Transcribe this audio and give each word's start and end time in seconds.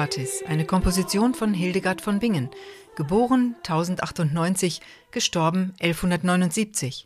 Trinitatis, 0.00 0.42
eine 0.46 0.64
Komposition 0.64 1.34
von 1.34 1.52
Hildegard 1.52 2.00
von 2.00 2.20
Bingen, 2.20 2.48
geboren 2.96 3.54
1098, 3.58 4.80
gestorben 5.10 5.74
1179. 5.78 7.04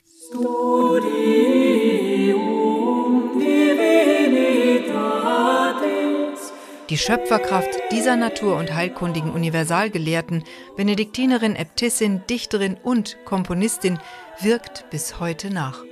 Die 6.89 6.99
Schöpferkraft 6.99 7.71
dieser 7.91 8.15
Natur- 8.15 8.57
und 8.57 8.73
heilkundigen 8.73 9.33
Universalgelehrten, 9.33 10.45
Benediktinerin, 10.77 11.57
Äbtissin, 11.57 12.23
Dichterin 12.31 12.77
und 12.81 13.17
Komponistin, 13.25 13.99
wirkt 14.41 14.89
bis 14.91 15.19
heute 15.19 15.53
nach. 15.53 15.83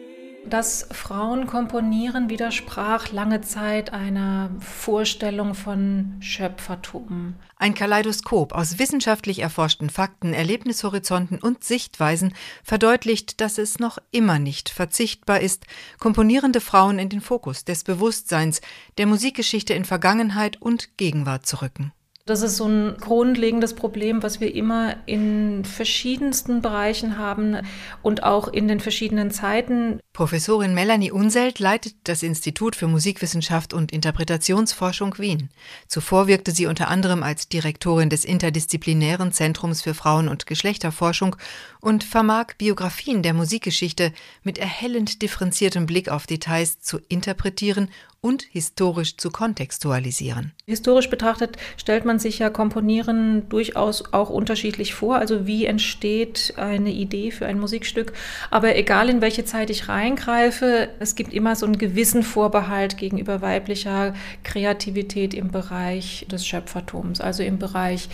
Das 0.44 0.86
Frauenkomponieren 0.90 2.28
widersprach 2.28 3.12
lange 3.12 3.40
Zeit 3.42 3.92
einer 3.92 4.50
Vorstellung 4.58 5.54
von 5.54 6.16
Schöpfertum. 6.20 7.34
Ein 7.56 7.74
Kaleidoskop 7.74 8.52
aus 8.52 8.78
wissenschaftlich 8.78 9.38
erforschten 9.38 9.88
Fakten, 9.88 10.34
Erlebnishorizonten 10.34 11.38
und 11.38 11.62
Sichtweisen 11.62 12.34
verdeutlicht, 12.64 13.40
dass 13.40 13.56
es 13.56 13.78
noch 13.78 13.98
immer 14.10 14.38
nicht 14.38 14.68
verzichtbar 14.68 15.40
ist, 15.40 15.66
komponierende 15.98 16.60
Frauen 16.60 16.98
in 16.98 17.08
den 17.08 17.20
Fokus 17.20 17.64
des 17.64 17.84
Bewusstseins, 17.84 18.60
der 18.98 19.06
Musikgeschichte 19.06 19.74
in 19.74 19.84
Vergangenheit 19.84 20.60
und 20.60 20.96
Gegenwart 20.96 21.46
zu 21.46 21.62
rücken. 21.62 21.92
Das 22.24 22.42
ist 22.42 22.56
so 22.56 22.68
ein 22.68 22.96
grundlegendes 23.00 23.74
Problem, 23.74 24.22
was 24.22 24.40
wir 24.40 24.54
immer 24.54 24.94
in 25.06 25.64
verschiedensten 25.64 26.62
Bereichen 26.62 27.18
haben 27.18 27.56
und 28.00 28.22
auch 28.22 28.46
in 28.46 28.68
den 28.68 28.78
verschiedenen 28.78 29.32
Zeiten. 29.32 29.98
Professorin 30.12 30.72
Melanie 30.72 31.10
Unselt 31.10 31.58
leitet 31.58 31.96
das 32.04 32.22
Institut 32.22 32.76
für 32.76 32.86
Musikwissenschaft 32.86 33.74
und 33.74 33.90
Interpretationsforschung 33.90 35.18
Wien. 35.18 35.50
Zuvor 35.88 36.28
wirkte 36.28 36.52
sie 36.52 36.66
unter 36.66 36.86
anderem 36.86 37.24
als 37.24 37.48
Direktorin 37.48 38.08
des 38.08 38.24
Interdisziplinären 38.24 39.32
Zentrums 39.32 39.82
für 39.82 39.94
Frauen- 39.94 40.28
und 40.28 40.46
Geschlechterforschung 40.46 41.34
und 41.80 42.04
vermag 42.04 42.54
Biografien 42.56 43.24
der 43.24 43.34
Musikgeschichte 43.34 44.12
mit 44.44 44.58
erhellend 44.58 45.22
differenziertem 45.22 45.86
Blick 45.86 46.08
auf 46.08 46.28
Details 46.28 46.80
zu 46.80 47.00
interpretieren 47.08 47.88
und 48.24 48.44
historisch 48.44 49.16
zu 49.16 49.32
kontextualisieren. 49.32 50.52
Historisch 50.64 51.10
betrachtet 51.10 51.56
stellt 51.76 52.04
man 52.04 52.20
sich 52.20 52.38
ja 52.38 52.50
Komponieren 52.50 53.48
durchaus 53.48 54.14
auch 54.14 54.30
unterschiedlich 54.30 54.94
vor. 54.94 55.16
Also 55.16 55.44
wie 55.44 55.66
entsteht 55.66 56.54
eine 56.56 56.92
Idee 56.92 57.32
für 57.32 57.46
ein 57.46 57.58
Musikstück. 57.58 58.12
Aber 58.50 58.76
egal 58.76 59.08
in 59.08 59.20
welche 59.20 59.44
Zeit 59.44 59.70
ich 59.70 59.88
reingreife, 59.88 60.88
es 61.00 61.16
gibt 61.16 61.32
immer 61.32 61.56
so 61.56 61.66
einen 61.66 61.78
gewissen 61.78 62.22
Vorbehalt 62.22 62.96
gegenüber 62.96 63.42
weiblicher 63.42 64.14
Kreativität 64.44 65.34
im 65.34 65.50
Bereich 65.50 66.24
des 66.30 66.46
Schöpfertums, 66.46 67.20
also 67.20 67.42
im 67.42 67.58
Bereich 67.58 68.08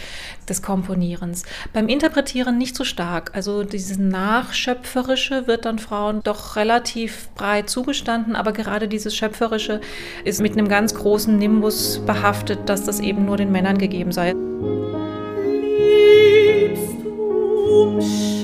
des 0.48 0.62
Komponierens. 0.62 1.43
Beim 1.75 1.89
Interpretieren 1.89 2.56
nicht 2.56 2.77
so 2.77 2.84
stark. 2.84 3.33
Also 3.34 3.62
dieses 3.62 3.98
Nachschöpferische 3.98 5.47
wird 5.47 5.67
dann 5.67 5.78
Frauen 5.78 6.22
doch 6.22 6.56
relativ 6.56 7.28
breit 7.34 7.69
zugestanden, 7.69 8.37
aber 8.37 8.53
gerade 8.53 8.89
dieses 8.89 9.15
Schöpferische 9.15 9.83
ist 10.25 10.41
mit 10.41 10.53
einem 10.53 10.69
ganz 10.69 10.95
großen 10.95 11.37
Nimbus 11.37 12.01
behaftet, 12.05 12.69
dass 12.69 12.85
das 12.85 13.01
eben 13.01 13.25
nur 13.25 13.37
den 13.37 13.53
Männern 13.53 13.79
gegeben 13.79 14.13
sei. 14.13 14.35
Liebst 16.63 16.97
du 17.05 18.38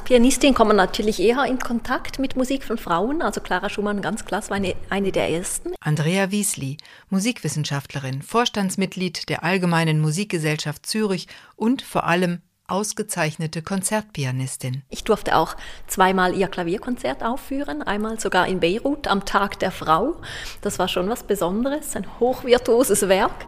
Pianistin 0.00 0.54
kommt 0.54 0.68
man 0.68 0.78
natürlich 0.78 1.20
eher 1.20 1.44
in 1.44 1.58
Kontakt 1.58 2.18
mit 2.18 2.36
Musik 2.36 2.64
von 2.64 2.78
Frauen. 2.78 3.20
Also 3.20 3.42
Clara 3.42 3.68
Schumann 3.68 4.00
ganz 4.00 4.24
klar 4.24 4.42
war 4.48 4.56
eine, 4.56 4.74
eine 4.88 5.12
der 5.12 5.28
ersten. 5.28 5.72
Andrea 5.80 6.30
Wiesli, 6.30 6.78
Musikwissenschaftlerin, 7.10 8.22
Vorstandsmitglied 8.22 9.28
der 9.28 9.44
Allgemeinen 9.44 10.00
Musikgesellschaft 10.00 10.86
Zürich 10.86 11.28
und 11.56 11.82
vor 11.82 12.04
allem 12.04 12.40
ausgezeichnete 12.66 13.60
Konzertpianistin. 13.60 14.82
Ich 14.88 15.04
durfte 15.04 15.36
auch 15.36 15.56
zweimal 15.86 16.34
ihr 16.34 16.48
Klavierkonzert 16.48 17.22
aufführen, 17.22 17.82
einmal 17.82 18.18
sogar 18.18 18.46
in 18.46 18.60
Beirut 18.60 19.08
am 19.08 19.26
Tag 19.26 19.58
der 19.58 19.72
Frau. 19.72 20.16
Das 20.62 20.78
war 20.78 20.88
schon 20.88 21.10
was 21.10 21.24
Besonderes, 21.24 21.94
ein 21.96 22.06
hochvirtuoses 22.18 23.08
Werk. 23.08 23.46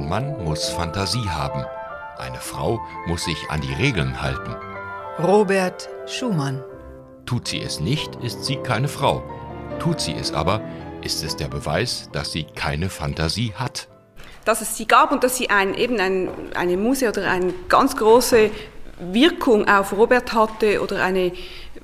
Mann 0.00 0.42
muss 0.44 0.70
Fantasie 0.70 1.28
haben. 1.28 1.64
Eine 2.18 2.38
Frau 2.38 2.80
muss 3.06 3.24
sich 3.24 3.50
an 3.50 3.60
die 3.60 3.74
Regeln 3.74 4.22
halten. 4.22 4.56
Robert 5.22 5.88
Schumann. 6.06 6.64
Tut 7.26 7.48
sie 7.48 7.60
es 7.60 7.80
nicht, 7.80 8.16
ist 8.16 8.44
sie 8.44 8.56
keine 8.56 8.88
Frau. 8.88 9.22
Tut 9.78 10.00
sie 10.00 10.14
es 10.14 10.32
aber, 10.32 10.62
ist 11.02 11.22
es 11.22 11.36
der 11.36 11.48
Beweis, 11.48 12.08
dass 12.12 12.32
sie 12.32 12.44
keine 12.44 12.88
Fantasie 12.88 13.52
hat. 13.54 13.88
Dass 14.44 14.60
es 14.60 14.76
sie 14.76 14.86
gab 14.86 15.12
und 15.12 15.24
dass 15.24 15.36
sie 15.36 15.50
ein, 15.50 15.74
eben 15.74 16.00
ein, 16.00 16.30
eine 16.54 16.76
Muse 16.76 17.08
oder 17.08 17.30
eine 17.30 17.52
ganz 17.68 17.96
große 17.96 18.50
Wirkung 18.98 19.68
auf 19.68 19.92
Robert 19.92 20.32
hatte 20.32 20.80
oder 20.82 21.02
eine 21.02 21.32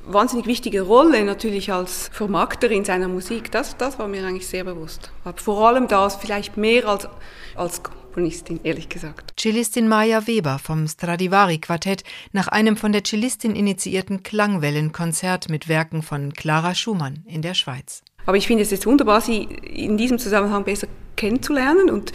wahnsinnig 0.09 0.47
wichtige 0.47 0.83
Rolle 0.83 1.25
natürlich 1.25 1.73
als 1.73 2.09
Vermarkterin 2.13 2.85
seiner 2.85 3.09
Musik, 3.09 3.51
das, 3.51 3.77
das 3.77 3.99
war 3.99 4.09
mir 4.09 4.27
eigentlich 4.27 4.49
sehr 4.49 4.65
bewusst. 4.65 5.11
Aber 5.25 5.39
vor 5.39 5.69
allem 5.69 5.89
das, 5.89 6.17
vielleicht 6.17 6.57
mehr 6.57 6.87
als, 6.87 7.09
als 7.55 7.83
Komponistin, 8.19 8.59
ehrlich 8.65 8.89
gesagt. 8.89 9.33
Cellistin 9.39 9.87
Maja 9.87 10.27
Weber 10.27 10.59
vom 10.59 10.89
Stradivari-Quartett 10.89 12.03
nach 12.33 12.49
einem 12.49 12.77
von 12.77 12.91
der 12.91 13.05
Cellistin 13.05 13.55
initiierten 13.55 14.25
Klangwellenkonzert 14.25 15.49
mit 15.49 15.69
Werken 15.69 16.03
von 16.03 16.33
Clara 16.33 16.75
Schumann 16.75 17.23
in 17.27 17.43
der 17.43 17.55
Schweiz. 17.55 18.03
Aber 18.27 18.37
ich 18.37 18.49
finde 18.49 18.65
es 18.65 18.73
jetzt 18.73 18.87
wunderbar, 18.87 19.21
Sie 19.21 19.45
in 19.45 19.97
diesem 19.97 20.19
Zusammenhang 20.19 20.65
besser 20.65 20.89
kennenzulernen 21.15 21.91
und 21.91 22.13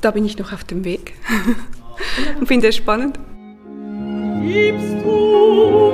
da 0.00 0.10
bin 0.10 0.24
ich 0.24 0.38
noch 0.38 0.54
auf 0.54 0.64
dem 0.64 0.86
Weg 0.86 1.12
und 2.40 2.46
finde 2.46 2.68
es 2.68 2.76
spannend. 2.76 3.18
Liebst 4.40 5.04
du 5.04 5.92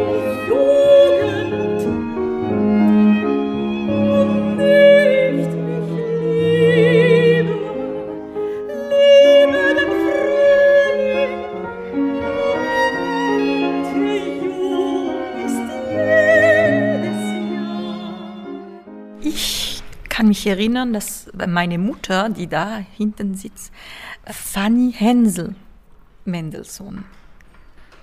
kann 20.09 20.29
mich 20.29 20.47
erinnern, 20.47 20.93
dass 20.93 21.31
meine 21.47 21.79
Mutter, 21.79 22.29
die 22.29 22.49
da 22.49 22.79
hinten 22.97 23.35
sitzt, 23.35 23.73
Fanny 24.27 24.93
Hensel 24.93 25.55
Mendelssohn 26.25 27.05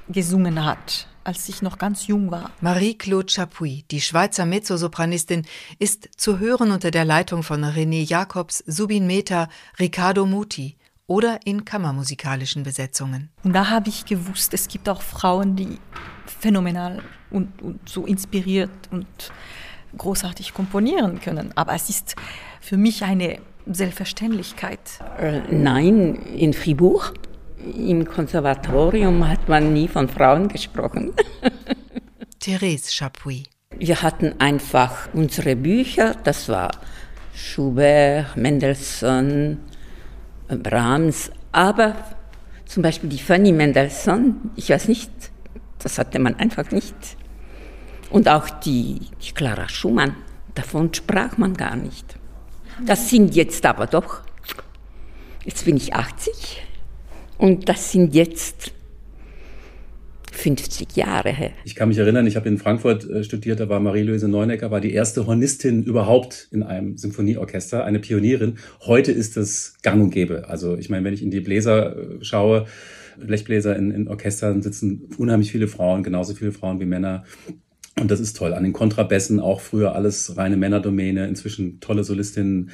gesungen 0.08 0.64
hat, 0.64 1.08
als 1.24 1.50
ich 1.50 1.62
noch 1.62 1.78
ganz 1.78 2.08
jung 2.08 2.32
war. 2.32 2.52
Marie-Claude 2.62 3.32
Chapuis, 3.32 3.84
die 3.92 4.02
Schweizer 4.02 4.46
Mezzosopranistin, 4.46 5.46
ist 5.80 6.10
zu 6.18 6.40
hören 6.40 6.72
unter 6.72 6.92
der 6.92 7.06
Leitung 7.06 7.44
von 7.44 7.64
René 7.64 8.08
Jacobs, 8.08 8.64
Subin 8.68 9.08
Mehta, 9.08 9.50
Riccardo 9.80 10.26
Muti 10.26 10.78
oder 11.08 11.40
in 11.46 11.66
kammermusikalischen 11.66 12.64
Besetzungen. 12.64 13.30
Und 13.44 13.54
da 13.54 13.70
habe 13.70 13.90
ich 13.90 14.06
gewusst, 14.06 14.54
es 14.54 14.68
gibt 14.68 14.90
auch 14.90 15.02
Frauen, 15.02 15.56
die 15.56 15.80
phänomenal 16.40 17.04
und, 17.30 17.62
und 17.62 17.88
so 17.90 18.06
inspiriert 18.06 18.72
und 18.92 19.08
großartig 19.98 20.54
komponieren 20.54 21.20
können. 21.20 21.52
Aber 21.56 21.74
es 21.74 21.90
ist 21.90 22.16
für 22.62 22.78
mich 22.78 23.04
eine 23.04 23.40
Selbstverständlichkeit. 23.66 24.80
Äh, 25.20 25.42
nein, 25.50 26.16
in 26.38 26.54
Fribourg 26.54 27.14
im 27.78 28.06
Konservatorium 28.06 29.28
hat 29.28 29.50
man 29.50 29.74
nie 29.74 29.88
von 29.88 30.08
Frauen 30.08 30.48
gesprochen. 30.48 31.14
Therese 32.40 32.92
Chapuis. 32.92 33.44
Wir 33.78 34.02
hatten 34.02 34.36
einfach 34.40 35.10
unsere 35.14 35.56
Bücher, 35.56 36.16
das 36.24 36.48
war 36.48 36.72
Schubert, 37.34 38.38
Mendelssohn, 38.38 39.60
Brahms, 40.48 41.32
aber 41.52 41.96
zum 42.66 42.84
Beispiel 42.84 43.10
die 43.10 43.20
Fanny 43.20 43.52
Mendelssohn, 43.52 44.52
ich 44.56 44.70
weiß 44.70 44.88
nicht, 44.88 45.12
das 45.80 45.98
hatte 45.98 46.20
man 46.20 46.36
einfach 46.36 46.72
nicht. 46.72 46.96
Und 48.16 48.30
auch 48.30 48.50
die, 48.50 49.02
die 49.28 49.34
Clara 49.34 49.68
Schumann, 49.68 50.16
davon 50.54 50.94
sprach 50.94 51.38
man 51.38 51.54
gar 51.54 51.76
nicht. 51.76 52.16
Das 52.86 53.10
sind 53.10 53.36
jetzt 53.36 53.66
aber 53.66 53.88
doch, 53.88 54.22
jetzt 55.44 55.66
bin 55.66 55.76
ich 55.76 55.94
80 55.94 56.64
und 57.38 57.68
das 57.68 57.92
sind 57.92 58.16
jetzt 58.16 58.72
50 60.32 60.96
Jahre 60.96 61.34
her. 61.34 61.52
Ich 61.66 61.76
kann 61.76 61.90
mich 61.90 61.98
erinnern, 61.98 62.26
ich 62.26 62.38
habe 62.38 62.48
in 62.48 62.58
Frankfurt 62.58 63.04
äh, 63.04 63.22
studiert, 63.26 63.60
da 63.60 63.68
war 63.68 63.82
Marie-Louise 63.82 64.30
Neunecker, 64.30 64.72
war 64.72 64.80
die 64.80 64.94
erste 64.94 65.28
Hornistin 65.28 65.84
überhaupt 65.84 66.48
in 66.52 66.64
einem 66.64 66.96
Symphonieorchester, 66.96 67.84
eine 67.84 68.00
Pionierin. 68.00 68.60
Heute 68.86 69.12
ist 69.12 69.36
es 69.36 69.76
gang 69.82 70.02
und 70.02 70.12
gäbe. 70.12 70.48
Also 70.48 70.78
ich 70.78 70.90
meine, 70.90 71.04
wenn 71.04 71.14
ich 71.14 71.22
in 71.22 71.32
die 71.32 71.42
Bläser 71.42 71.98
äh, 71.98 72.24
schaue, 72.24 72.66
Blechbläser 73.18 73.76
in, 73.76 73.92
in 73.92 74.08
Orchestern 74.08 74.62
sitzen 74.62 75.10
unheimlich 75.18 75.52
viele 75.52 75.68
Frauen, 75.68 76.02
genauso 76.04 76.34
viele 76.34 76.54
Frauen 76.54 76.80
wie 76.80 76.86
Männer. 76.86 77.26
Und 77.98 78.12
das 78.12 78.20
ist 78.20 78.36
toll. 78.36 78.54
An 78.54 78.64
den 78.64 78.74
Kontrabässen 78.74 79.40
auch 79.40 79.62
früher 79.62 79.96
alles 79.96 80.36
reine 80.36 80.58
Männerdomäne, 80.58 81.28
inzwischen 81.28 81.80
tolle 81.80 82.04
Solistinnen. 82.04 82.72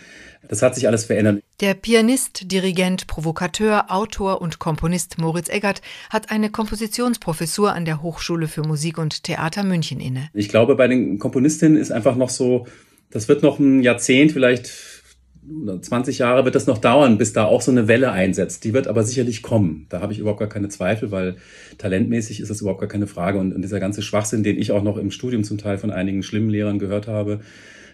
Das 0.48 0.64
hat 0.64 0.74
sich 0.74 0.88
alles 0.88 1.06
verändert. 1.06 1.44
Der 1.60 1.76
Pianist, 1.76 2.52
Dirigent, 2.52 3.06
Provokateur, 3.06 3.92
Autor 3.92 4.42
und 4.42 4.58
Komponist 4.58 5.20
Moritz 5.20 5.48
Eggert 5.48 5.82
hat 6.10 6.32
eine 6.32 6.50
Kompositionsprofessur 6.50 7.72
an 7.72 7.86
der 7.86 8.02
Hochschule 8.02 8.48
für 8.48 8.64
Musik 8.64 8.98
und 8.98 9.24
Theater 9.24 9.64
München 9.64 10.00
inne. 10.00 10.30
Ich 10.34 10.50
glaube, 10.50 10.76
bei 10.76 10.88
den 10.88 11.20
Komponistinnen 11.20 11.78
ist 11.78 11.92
einfach 11.92 12.16
noch 12.16 12.30
so, 12.30 12.66
das 13.12 13.28
wird 13.28 13.44
noch 13.44 13.60
ein 13.60 13.84
Jahrzehnt, 13.84 14.32
vielleicht 14.32 14.91
20 15.44 16.20
Jahre 16.20 16.46
wird 16.46 16.54
das 16.54 16.68
noch 16.68 16.78
dauern, 16.78 17.18
bis 17.18 17.34
da 17.34 17.46
auch 17.46 17.62
so 17.62 17.72
eine 17.72 17.88
Welle 17.88 18.12
einsetzt. 18.12 18.64
Die 18.64 18.74
wird 18.74 18.88
aber 18.88 19.04
sicherlich 19.04 19.42
kommen. 19.42 19.88
Da 19.90 20.00
habe 20.00 20.14
ich 20.14 20.20
überhaupt 20.20 20.40
gar 20.40 20.50
keine 20.50 20.70
Zweifel, 20.70 21.12
weil 21.12 21.38
talentmäßig 21.80 22.40
ist 22.42 22.50
das 22.50 22.62
überhaupt 22.62 22.80
gar 22.80 22.90
keine 22.90 23.08
Frage. 23.08 23.40
Und, 23.40 23.60
dieser 23.62 23.80
ganze 23.80 24.04
Schwachsinn, 24.04 24.44
den 24.44 24.60
ich 24.60 24.72
auch 24.72 24.84
noch 24.84 24.98
im 24.98 25.10
Studium 25.10 25.44
zum 25.44 25.58
Teil 25.58 25.80
von 25.80 25.90
einigen 25.90 26.22
schlimmen 26.22 26.50
Lehrern 26.50 26.78
gehört 26.78 27.08
habe, 27.08 27.40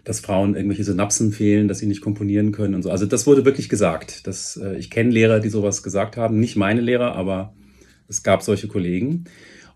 dass 0.04 0.20
Frauen 0.20 0.56
irgendwelche 0.56 0.84
Synapsen 0.84 1.32
fehlen, 1.32 1.68
dass 1.68 1.80
sie 1.80 1.86
nicht 1.86 2.02
komponieren 2.02 2.52
können 2.52 2.76
und 2.76 2.84
so. 2.84 2.92
Also 2.92 3.06
das 3.06 3.28
wurde 3.28 3.46
wirklich 3.46 3.70
gesagt. 3.70 4.28
Das, 4.28 4.58
äh, 4.58 4.78
ich 4.78 4.90
kenne 4.90 5.12
Lehrer, 5.12 5.40
die 5.40 5.50
sowas 5.50 5.84
gesagt 5.84 6.18
haben. 6.18 6.40
Nicht 6.40 6.58
meine 6.58 6.82
Lehrer, 6.82 7.16
aber 7.16 7.54
es 8.10 8.24
gab 8.24 8.42
solche 8.42 8.68
Kollegen. 8.68 9.26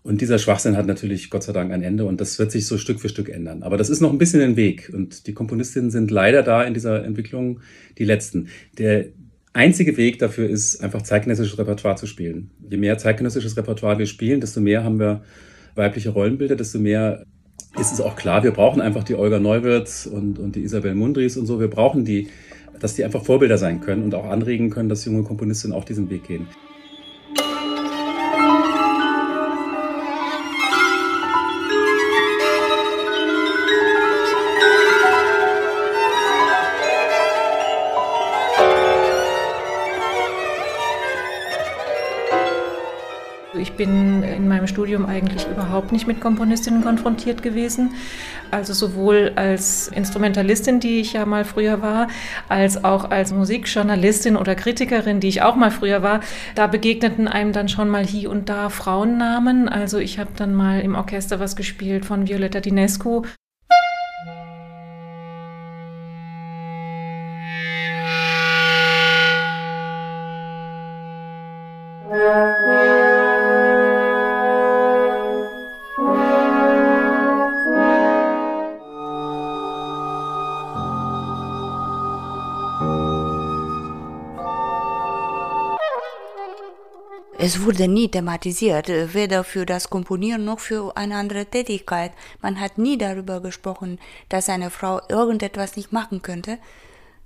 Und 0.02 0.20
dieser 0.20 0.38
Schwachsinn 0.38 0.76
hat 0.76 0.86
natürlich 0.86 1.30
Gott 1.30 1.44
sei 1.44 1.52
Dank 1.52 1.70
ein 1.70 1.82
Ende 1.82 2.04
und 2.04 2.20
das 2.20 2.38
wird 2.38 2.50
sich 2.50 2.66
so 2.66 2.76
Stück 2.76 3.00
für 3.00 3.08
Stück 3.08 3.28
ändern. 3.28 3.62
Aber 3.62 3.76
das 3.76 3.88
ist 3.88 4.00
noch 4.00 4.10
ein 4.10 4.18
bisschen 4.18 4.40
ein 4.40 4.56
Weg 4.56 4.90
und 4.92 5.26
die 5.28 5.32
Komponistinnen 5.32 5.90
sind 5.90 6.10
leider 6.10 6.42
da 6.42 6.64
in 6.64 6.74
dieser 6.74 7.04
Entwicklung 7.04 7.60
die 7.98 8.04
letzten. 8.04 8.48
Der 8.78 9.06
einzige 9.52 9.96
Weg 9.96 10.18
dafür 10.18 10.48
ist, 10.48 10.82
einfach 10.82 11.02
zeitgenössisches 11.02 11.56
Repertoire 11.56 11.96
zu 11.96 12.06
spielen. 12.06 12.50
Je 12.68 12.78
mehr 12.78 12.98
zeitgenössisches 12.98 13.56
Repertoire 13.56 13.98
wir 13.98 14.06
spielen, 14.06 14.40
desto 14.40 14.60
mehr 14.60 14.82
haben 14.82 14.98
wir 14.98 15.22
weibliche 15.76 16.10
Rollenbilder, 16.10 16.56
desto 16.56 16.80
mehr 16.80 17.24
ist 17.78 17.92
es 17.92 18.00
auch 18.00 18.16
klar, 18.16 18.42
wir 18.42 18.50
brauchen 18.50 18.82
einfach 18.82 19.04
die 19.04 19.14
Olga 19.14 19.38
Neuwirth 19.38 20.06
und, 20.12 20.38
und 20.38 20.56
die 20.56 20.62
Isabel 20.62 20.94
Mundries 20.94 21.36
und 21.36 21.46
so. 21.46 21.58
Wir 21.58 21.68
brauchen 21.68 22.04
die, 22.04 22.28
dass 22.80 22.94
die 22.94 23.04
einfach 23.04 23.24
Vorbilder 23.24 23.56
sein 23.56 23.80
können 23.80 24.02
und 24.02 24.14
auch 24.14 24.26
anregen 24.26 24.68
können, 24.68 24.88
dass 24.88 25.04
junge 25.04 25.22
Komponistinnen 25.22 25.76
auch 25.76 25.84
diesen 25.84 26.10
Weg 26.10 26.24
gehen. 26.24 26.48
Ich 43.62 43.74
bin 43.74 44.24
in 44.24 44.48
meinem 44.48 44.66
Studium 44.66 45.06
eigentlich 45.06 45.46
überhaupt 45.46 45.92
nicht 45.92 46.08
mit 46.08 46.20
Komponistinnen 46.20 46.82
konfrontiert 46.82 47.44
gewesen. 47.44 47.94
Also 48.50 48.72
sowohl 48.72 49.32
als 49.36 49.86
Instrumentalistin, 49.86 50.80
die 50.80 50.98
ich 50.98 51.12
ja 51.12 51.24
mal 51.26 51.44
früher 51.44 51.80
war, 51.80 52.08
als 52.48 52.82
auch 52.82 53.12
als 53.12 53.32
Musikjournalistin 53.32 54.36
oder 54.36 54.56
Kritikerin, 54.56 55.20
die 55.20 55.28
ich 55.28 55.42
auch 55.42 55.54
mal 55.54 55.70
früher 55.70 56.02
war. 56.02 56.22
Da 56.56 56.66
begegneten 56.66 57.28
einem 57.28 57.52
dann 57.52 57.68
schon 57.68 57.88
mal 57.88 58.04
hier 58.04 58.30
und 58.30 58.48
da 58.48 58.68
Frauennamen. 58.68 59.68
Also 59.68 59.98
ich 59.98 60.18
habe 60.18 60.30
dann 60.34 60.54
mal 60.54 60.80
im 60.80 60.96
Orchester 60.96 61.38
was 61.38 61.54
gespielt 61.54 62.04
von 62.04 62.26
Violetta 62.26 62.58
Dinescu. 62.58 63.22
Es 87.44 87.60
wurde 87.60 87.88
nie 87.88 88.06
thematisiert, 88.08 88.88
weder 88.88 89.42
für 89.42 89.66
das 89.66 89.90
Komponieren 89.90 90.44
noch 90.44 90.60
für 90.60 90.96
eine 90.96 91.16
andere 91.16 91.44
Tätigkeit. 91.44 92.12
Man 92.40 92.60
hat 92.60 92.78
nie 92.78 92.96
darüber 92.96 93.40
gesprochen, 93.40 93.98
dass 94.28 94.48
eine 94.48 94.70
Frau 94.70 95.00
irgendetwas 95.08 95.74
nicht 95.74 95.92
machen 95.92 96.22
könnte. 96.22 96.58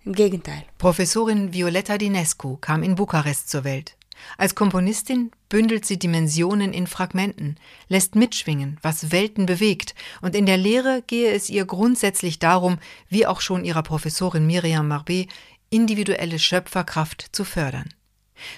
Im 0.07 0.15
Gegenteil. 0.15 0.65
Professorin 0.79 1.53
Violetta 1.53 1.99
Dinescu 1.99 2.57
kam 2.57 2.83
in 2.83 2.95
Bukarest 2.95 3.51
zur 3.51 3.65
Welt. 3.65 3.99
Als 4.39 4.55
Komponistin 4.55 5.33
bündelt 5.51 5.85
sie 5.85 5.99
Dimensionen 5.99 6.73
in 6.73 6.87
Fragmenten, 6.87 7.57
lässt 7.89 8.15
mitschwingen, 8.15 8.79
was 8.81 9.13
Welten 9.13 9.45
bewegt, 9.45 9.95
und 10.23 10.35
in 10.35 10.47
der 10.47 10.57
Lehre 10.57 11.03
gehe 11.07 11.31
es 11.31 11.51
ihr 11.51 11.67
grundsätzlich 11.67 12.39
darum, 12.39 12.79
wie 13.11 13.27
auch 13.27 13.43
schon 13.43 13.67
ihrer 13.67 13.83
Professorin 13.83 14.47
Miriam 14.47 14.89
Marbet, 14.89 15.29
individuelle 15.69 16.39
Schöpferkraft 16.39 17.29
zu 17.33 17.45
fördern. 17.45 17.91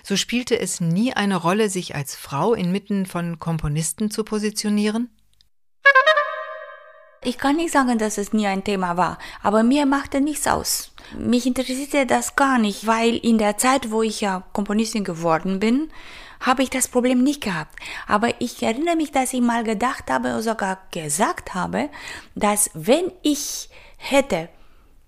So 0.03 0.17
spielte 0.17 0.59
es 0.59 0.81
nie 0.81 1.13
eine 1.13 1.37
Rolle, 1.37 1.71
sich 1.71 1.95
als 1.95 2.15
Frau 2.15 2.55
inmitten 2.55 3.07
von 3.07 3.39
Komponisten 3.39 4.11
zu 4.11 4.25
positionieren? 4.25 5.11
Ich 7.25 7.37
kann 7.37 7.57
nicht 7.57 7.73
sagen, 7.73 7.99
dass 7.99 8.17
es 8.17 8.33
nie 8.33 8.47
ein 8.47 8.65
Thema 8.65 8.97
war, 8.97 9.19
aber 9.43 9.63
mir 9.63 9.87
machte 9.87 10.21
nichts 10.21 10.47
aus. 10.47 10.93
Mich 11.19 11.47
interessierte 11.47 12.07
das 12.07 12.37
gar 12.37 12.59
nicht, 12.59 12.87
weil 12.87 13.17
in 13.17 13.39
der 13.39 13.57
Zeit, 13.57 13.91
wo 13.91 14.03
ich 14.03 14.21
ja 14.21 14.45
Komponistin 14.53 15.05
geworden 15.05 15.59
bin, 15.59 15.91
habe 16.41 16.63
ich 16.63 16.71
das 16.71 16.87
Problem 16.87 17.25
nicht 17.25 17.43
gehabt. 17.43 17.75
Aber 18.07 18.41
ich 18.41 18.63
erinnere 18.63 18.97
mich, 18.97 19.11
dass 19.11 19.33
ich 19.33 19.41
mal 19.41 19.65
gedacht 19.65 20.11
habe 20.11 20.29
oder 20.29 20.43
sogar 20.43 20.79
gesagt 20.93 21.55
habe, 21.55 21.88
dass 22.35 22.71
wenn 22.75 23.11
ich 23.23 23.69
hätte 23.97 24.49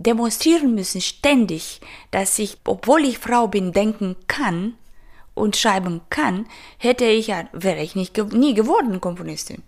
demonstrieren 0.00 0.74
müssen 0.74 1.00
ständig, 1.00 1.80
dass 2.10 2.38
ich, 2.38 2.56
obwohl 2.64 3.04
ich 3.04 3.18
Frau 3.18 3.46
bin, 3.48 3.72
denken 3.72 4.16
kann 4.26 4.74
und 5.34 5.56
schreiben 5.56 6.00
kann, 6.10 6.46
hätte 6.78 7.04
ich 7.04 7.28
ja, 7.28 7.48
wäre 7.52 7.82
ich 7.82 7.94
nicht 7.94 8.16
nie 8.32 8.54
geworden 8.54 9.00
Komponistin. 9.00 9.62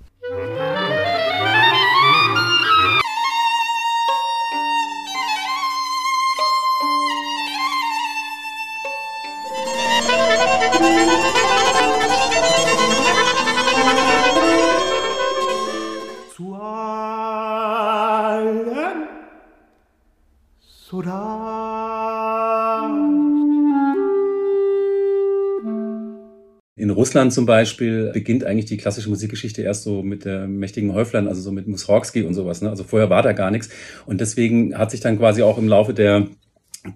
Russland 26.92 27.32
zum 27.32 27.46
Beispiel 27.46 28.10
beginnt 28.12 28.44
eigentlich 28.44 28.66
die 28.66 28.76
klassische 28.76 29.08
Musikgeschichte 29.08 29.62
erst 29.62 29.82
so 29.82 30.02
mit 30.02 30.24
der 30.24 30.46
mächtigen 30.46 30.94
Häuflein, 30.94 31.28
also 31.28 31.40
so 31.40 31.52
mit 31.52 31.66
Mussorgsky 31.66 32.22
und 32.22 32.34
sowas. 32.34 32.62
Ne? 32.62 32.70
Also 32.70 32.84
vorher 32.84 33.10
war 33.10 33.22
da 33.22 33.32
gar 33.32 33.50
nichts. 33.50 33.68
Und 34.06 34.20
deswegen 34.20 34.78
hat 34.78 34.90
sich 34.90 35.00
dann 35.00 35.18
quasi 35.18 35.42
auch 35.42 35.58
im 35.58 35.68
Laufe 35.68 35.94
der 35.94 36.28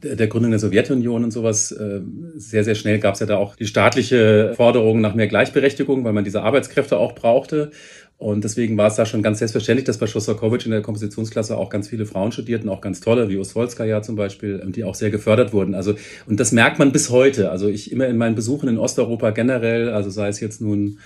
der 0.03 0.27
Gründung 0.27 0.51
der 0.51 0.59
Sowjetunion 0.59 1.23
und 1.23 1.31
sowas 1.31 1.71
äh, 1.71 2.01
sehr, 2.35 2.65
sehr 2.65 2.75
schnell 2.75 2.99
gab 2.99 3.15
es 3.15 3.21
ja 3.21 3.27
da 3.27 3.37
auch 3.37 3.55
die 3.55 3.67
staatliche 3.67 4.53
Forderung 4.57 5.01
nach 5.01 5.15
mehr 5.15 5.29
Gleichberechtigung, 5.29 6.03
weil 6.03 6.13
man 6.13 6.25
diese 6.25 6.43
Arbeitskräfte 6.43 6.99
auch 6.99 7.15
brauchte. 7.15 7.71
Und 8.19 8.45
deswegen 8.45 8.79
war 8.79 8.87
es 8.87 8.95
da 8.95 9.05
schon 9.05 9.23
ganz 9.23 9.41
selbstverständlich, 9.41 9.85
dass 9.85 9.99
bei 9.99 10.07
Schostakowitsch 10.07 10.65
in 10.65 10.73
der 10.73 10.81
Kompositionsklasse 10.81 11.57
auch 11.57 11.69
ganz 11.69 11.89
viele 11.89 12.07
Frauen 12.07 12.33
studierten, 12.33 12.71
auch 12.71 12.81
ganz 12.81 13.01
tolle, 13.01 13.29
wie 13.29 13.37
Ostwolska 13.37 14.03
zum 14.03 14.17
Beispiel, 14.17 14.63
die 14.69 14.85
auch 14.85 14.95
sehr 14.95 15.11
gefördert 15.11 15.53
wurden. 15.53 15.75
Also, 15.75 15.95
und 16.27 16.41
das 16.41 16.51
merkt 16.51 16.79
man 16.79 16.93
bis 16.93 17.11
heute. 17.11 17.51
Also 17.51 17.69
ich 17.69 17.93
immer 17.93 18.07
in 18.07 18.17
meinen 18.17 18.35
Besuchen 18.35 18.71
in 18.71 18.79
Osteuropa 18.79 19.31
generell, 19.31 19.91
also 19.91 20.09
sei 20.09 20.29
es 20.29 20.41
jetzt 20.41 20.63
nun 20.63 20.99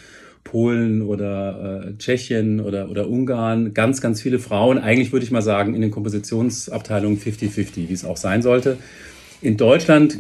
Polen 0.45 1.03
oder 1.03 1.85
äh, 1.89 1.99
Tschechien 1.99 2.61
oder, 2.61 2.89
oder 2.89 3.09
Ungarn, 3.09 3.75
ganz, 3.75 4.01
ganz 4.01 4.23
viele 4.23 4.39
Frauen, 4.39 4.79
eigentlich 4.79 5.13
würde 5.13 5.25
ich 5.25 5.31
mal 5.31 5.43
sagen, 5.43 5.75
in 5.75 5.81
den 5.81 5.91
Kompositionsabteilungen 5.91 7.19
50-50, 7.19 7.89
wie 7.89 7.93
es 7.93 8.05
auch 8.05 8.17
sein 8.17 8.41
sollte. 8.41 8.79
In 9.43 9.57
Deutschland, 9.57 10.19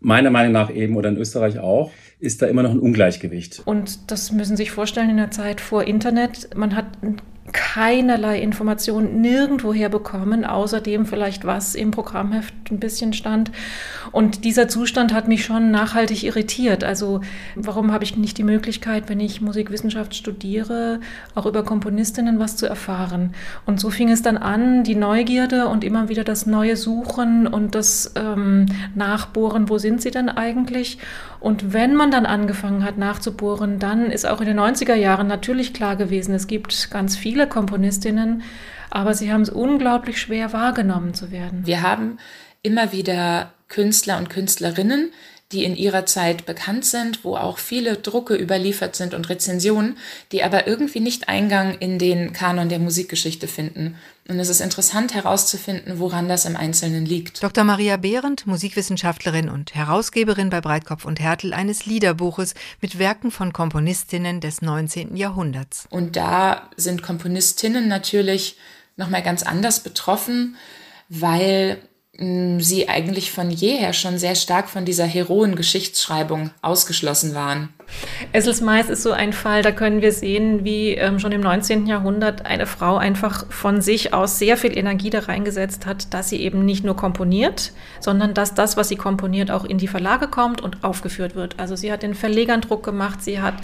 meiner 0.00 0.30
Meinung 0.30 0.52
nach 0.52 0.74
eben, 0.74 0.96
oder 0.96 1.08
in 1.08 1.16
Österreich 1.16 1.58
auch, 1.58 1.90
ist 2.20 2.42
da 2.42 2.46
immer 2.46 2.62
noch 2.62 2.70
ein 2.70 2.78
Ungleichgewicht. 2.78 3.62
Und 3.64 4.10
das 4.10 4.30
müssen 4.32 4.56
Sie 4.56 4.62
sich 4.64 4.70
vorstellen 4.70 5.10
in 5.10 5.16
der 5.16 5.30
Zeit 5.30 5.60
vor 5.60 5.84
Internet. 5.84 6.54
Man 6.54 6.76
hat 6.76 6.86
keinerlei 7.52 8.40
Informationen 8.40 9.20
nirgendwoher 9.20 9.88
bekommen, 9.88 10.44
außerdem 10.44 11.06
vielleicht 11.06 11.44
was 11.44 11.74
im 11.74 11.90
Programmheft 11.90 12.54
ein 12.70 12.80
bisschen 12.80 13.12
stand. 13.12 13.50
Und 14.12 14.44
dieser 14.44 14.68
Zustand 14.68 15.14
hat 15.14 15.28
mich 15.28 15.44
schon 15.44 15.70
nachhaltig 15.70 16.24
irritiert. 16.24 16.84
Also 16.84 17.20
warum 17.54 17.92
habe 17.92 18.04
ich 18.04 18.16
nicht 18.16 18.38
die 18.38 18.44
Möglichkeit, 18.44 19.08
wenn 19.08 19.20
ich 19.20 19.40
Musikwissenschaft 19.40 20.14
studiere, 20.14 21.00
auch 21.34 21.46
über 21.46 21.62
Komponistinnen 21.62 22.38
was 22.38 22.56
zu 22.56 22.66
erfahren? 22.66 23.34
Und 23.66 23.80
so 23.80 23.90
fing 23.90 24.10
es 24.10 24.22
dann 24.22 24.36
an, 24.36 24.84
die 24.84 24.96
Neugierde 24.96 25.68
und 25.68 25.84
immer 25.84 26.08
wieder 26.08 26.24
das 26.24 26.46
neue 26.46 26.76
Suchen 26.76 27.46
und 27.46 27.74
das 27.74 28.12
ähm, 28.16 28.66
Nachbohren, 28.94 29.68
wo 29.68 29.78
sind 29.78 30.02
sie 30.02 30.10
denn 30.10 30.28
eigentlich? 30.28 30.98
Und 31.40 31.72
wenn 31.72 31.94
man 31.94 32.10
dann 32.10 32.26
angefangen 32.26 32.84
hat 32.84 32.98
nachzubohren, 32.98 33.78
dann 33.78 34.10
ist 34.10 34.28
auch 34.28 34.40
in 34.40 34.46
den 34.46 34.60
90er 34.60 34.94
Jahren 34.94 35.26
natürlich 35.26 35.72
klar 35.72 35.96
gewesen, 35.96 36.34
es 36.34 36.46
gibt 36.46 36.90
ganz 36.90 37.16
viele 37.16 37.39
Komponistinnen, 37.46 38.42
aber 38.90 39.14
sie 39.14 39.32
haben 39.32 39.42
es 39.42 39.50
unglaublich 39.50 40.20
schwer 40.20 40.52
wahrgenommen 40.52 41.14
zu 41.14 41.30
werden. 41.30 41.66
Wir 41.66 41.82
haben 41.82 42.18
immer 42.62 42.92
wieder 42.92 43.52
Künstler 43.68 44.18
und 44.18 44.28
Künstlerinnen, 44.30 45.12
die 45.52 45.64
in 45.64 45.74
ihrer 45.74 46.06
Zeit 46.06 46.46
bekannt 46.46 46.84
sind, 46.84 47.24
wo 47.24 47.36
auch 47.36 47.58
viele 47.58 47.96
Drucke 47.96 48.36
überliefert 48.36 48.94
sind 48.94 49.14
und 49.14 49.28
Rezensionen, 49.28 49.96
die 50.30 50.44
aber 50.44 50.68
irgendwie 50.68 51.00
nicht 51.00 51.28
Eingang 51.28 51.76
in 51.78 51.98
den 51.98 52.32
Kanon 52.32 52.68
der 52.68 52.78
Musikgeschichte 52.78 53.48
finden. 53.48 53.96
Und 54.28 54.38
es 54.38 54.48
ist 54.48 54.60
interessant 54.60 55.12
herauszufinden, 55.12 55.98
woran 55.98 56.28
das 56.28 56.44
im 56.44 56.56
Einzelnen 56.56 57.04
liegt. 57.04 57.42
Dr. 57.42 57.64
Maria 57.64 57.96
Behrendt, 57.96 58.46
Musikwissenschaftlerin 58.46 59.48
und 59.48 59.74
Herausgeberin 59.74 60.50
bei 60.50 60.60
Breitkopf 60.60 61.04
und 61.04 61.18
Härtel 61.18 61.52
eines 61.52 61.84
Liederbuches 61.84 62.54
mit 62.80 63.00
Werken 63.00 63.32
von 63.32 63.52
Komponistinnen 63.52 64.40
des 64.40 64.62
19. 64.62 65.16
Jahrhunderts. 65.16 65.86
Und 65.90 66.14
da 66.14 66.70
sind 66.76 67.02
Komponistinnen 67.02 67.88
natürlich 67.88 68.56
nochmal 68.96 69.24
ganz 69.24 69.42
anders 69.42 69.80
betroffen, 69.82 70.54
weil 71.08 71.78
sie 72.20 72.86
eigentlich 72.86 73.32
von 73.32 73.50
jeher 73.50 73.94
schon 73.94 74.18
sehr 74.18 74.34
stark 74.34 74.68
von 74.68 74.84
dieser 74.84 75.06
heroen 75.06 75.56
Geschichtsschreibung 75.56 76.50
ausgeschlossen 76.60 77.34
waren. 77.34 77.70
Esselsmais 78.32 78.90
ist 78.90 79.02
so 79.02 79.12
ein 79.12 79.32
Fall, 79.32 79.62
da 79.62 79.72
können 79.72 80.02
wir 80.02 80.12
sehen, 80.12 80.62
wie 80.62 80.90
ähm, 80.90 81.18
schon 81.18 81.32
im 81.32 81.40
19. 81.40 81.86
Jahrhundert 81.86 82.44
eine 82.44 82.66
Frau 82.66 82.98
einfach 82.98 83.46
von 83.50 83.80
sich 83.80 84.12
aus 84.12 84.38
sehr 84.38 84.58
viel 84.58 84.76
Energie 84.76 85.08
da 85.08 85.20
reingesetzt 85.20 85.86
hat, 85.86 86.12
dass 86.12 86.28
sie 86.28 86.42
eben 86.42 86.64
nicht 86.64 86.84
nur 86.84 86.94
komponiert, 86.94 87.72
sondern 88.00 88.34
dass 88.34 88.54
das, 88.54 88.76
was 88.76 88.88
sie 88.88 88.96
komponiert, 88.96 89.50
auch 89.50 89.64
in 89.64 89.78
die 89.78 89.88
Verlage 89.88 90.28
kommt 90.28 90.60
und 90.60 90.84
aufgeführt 90.84 91.34
wird. 91.34 91.54
Also 91.58 91.74
sie 91.74 91.90
hat 91.90 92.02
den 92.02 92.14
Verlegern 92.14 92.60
Druck 92.60 92.84
gemacht, 92.84 93.22
sie 93.22 93.40
hat 93.40 93.54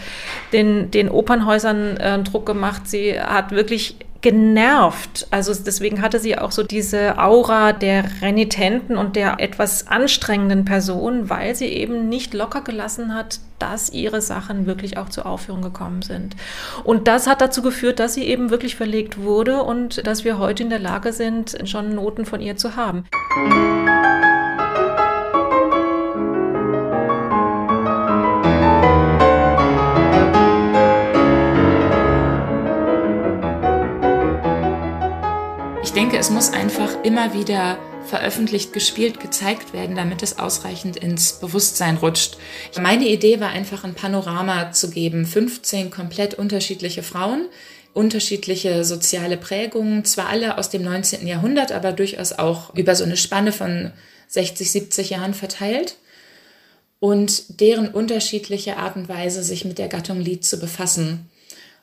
den, 0.55 0.91
den 0.91 1.11
Opernhäusern 1.11 1.97
äh, 1.99 2.19
Druck 2.23 2.47
gemacht, 2.47 2.89
sie 2.89 3.21
hat 3.21 3.51
wirklich 3.51 3.97
genervt. 4.27 5.29
Also 5.31 5.55
deswegen 5.55 6.03
hatte 6.03 6.19
sie 6.19 6.37
auch 6.37 6.51
so 6.51 6.65
diese 6.65 7.17
Aura 7.17 7.73
der 7.73 8.03
renitenten 8.23 8.97
und 8.97 9.15
der 9.15 9.39
etwas 9.39 9.87
anstrengenden 9.87 10.65
Person, 10.65 11.31
weil 11.31 11.55
sie 11.55 11.67
eben 11.67 12.09
nicht 12.09 12.35
locker 12.35 12.63
gelassen 12.63 13.15
hat, 13.15 13.39
dass 13.61 13.89
ihre 13.89 14.21
Sachen 14.21 14.67
wirklich 14.67 14.99
auch 14.99 15.11
zur 15.11 15.27
Aufführung 15.27 15.63
gekommen 15.63 16.03
sind. 16.03 16.35
Und 16.83 17.07
das 17.07 17.29
hat 17.29 17.41
dazu 17.41 17.63
geführt, 17.63 18.01
dass 18.01 18.15
sie 18.15 18.25
eben 18.25 18.51
wirklich 18.51 18.75
verlegt 18.75 19.23
wurde 19.23 19.63
und 19.63 20.05
dass 20.05 20.25
wir 20.25 20.41
heute 20.41 20.65
in 20.65 20.71
der 20.71 20.81
Lage 20.81 21.13
sind, 21.13 21.57
schon 21.65 21.95
Noten 21.95 22.25
von 22.25 22.41
ihr 22.41 22.57
zu 22.57 22.75
haben. 22.75 23.05
denke, 23.37 24.46
es 36.27 36.33
muss 36.33 36.53
einfach 36.53 37.05
immer 37.05 37.35
wieder 37.35 37.79
veröffentlicht, 38.05 38.73
gespielt, 38.73 39.21
gezeigt 39.21 39.73
werden, 39.73 39.95
damit 39.95 40.25
es 40.25 40.41
ausreichend 40.41 40.97
ins 40.97 41.35
Bewusstsein 41.35 41.99
rutscht. 41.99 42.37
Meine 42.81 43.07
Idee 43.07 43.39
war 43.39 43.51
einfach 43.51 43.85
ein 43.85 43.95
Panorama 43.95 44.73
zu 44.73 44.91
geben, 44.91 45.25
15 45.25 45.93
komplett 45.93 46.35
unterschiedliche 46.35 47.05
Frauen, 47.05 47.47
unterschiedliche 47.95 48.85
soziale 48.85 49.37
Prägungen, 49.37 50.05
zwar 50.05 50.29
alle 50.29 50.59
aus 50.59 50.69
dem 50.69 50.83
19. 50.83 51.29
Jahrhundert, 51.29 51.71
aber 51.71 51.93
durchaus 51.93 52.33
auch 52.33 52.75
über 52.75 52.97
so 52.97 53.05
eine 53.05 53.17
Spanne 53.17 53.53
von 53.53 53.93
60, 54.27 54.73
70 54.73 55.11
Jahren 55.11 55.33
verteilt 55.33 55.95
und 56.99 57.61
deren 57.61 57.87
unterschiedliche 57.87 58.79
Art 58.79 58.97
und 58.97 59.09
Weise, 59.09 59.45
sich 59.45 59.65
mit 59.65 59.79
der 59.79 59.87
Gattung 59.87 60.21
Lied 60.21 60.45
zu 60.45 60.59
befassen. 60.59 61.31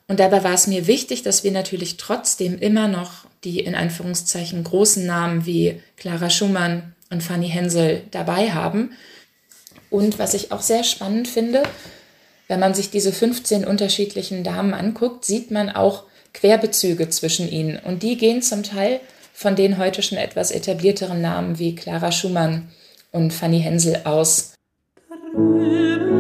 Und 0.10 0.20
dabei 0.20 0.44
war 0.44 0.54
es 0.54 0.68
mir 0.68 0.86
wichtig, 0.86 1.24
dass 1.24 1.46
wir 1.46 1.54
natürlich 1.54 1.96
trotzdem 1.96 2.60
immer 2.60 2.90
noch 2.90 3.26
die 3.44 3.60
in 3.60 3.76
Anführungszeichen 3.76 4.64
großen 4.64 5.06
Namen 5.06 5.46
wie 5.46 5.82
Clara 5.98 6.30
Schumann 6.30 6.96
und 7.10 7.22
Fanny 7.22 7.50
Hensel 7.50 8.04
dabei 8.12 8.52
haben. 8.52 8.92
Und 9.90 10.20
was 10.20 10.34
ich 10.34 10.52
auch 10.52 10.62
sehr 10.62 10.84
spannend 10.84 11.28
finde, 11.28 11.64
wenn 12.48 12.60
man 12.60 12.74
sich 12.74 12.90
diese 12.90 13.12
15 13.12 13.66
unterschiedlichen 13.66 14.44
Damen 14.44 14.74
anguckt, 14.74 15.26
sieht 15.26 15.52
man 15.52 15.70
auch 15.70 16.04
Querbezüge 16.34 17.10
zwischen 17.10 17.50
ihnen. 17.50 17.78
Und 17.78 18.04
die 18.04 18.18
gehen 18.18 18.42
zum 18.42 18.64
Teil 18.64 19.00
von 19.34 19.56
den 19.56 19.78
heute 19.78 20.02
schon 20.02 20.18
etwas 20.18 20.52
etablierteren 20.52 21.22
Namen 21.22 21.60
wie 21.60 21.76
Clara 21.76 22.12
Schumann 22.12 22.70
und 23.12 23.34
Fanny 23.34 23.62
Hensel 23.62 24.02
aus. 24.04 24.54
Drüben 25.34 26.13